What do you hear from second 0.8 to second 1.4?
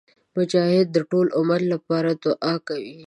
د ټول